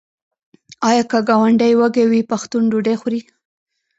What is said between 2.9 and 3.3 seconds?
خوري؟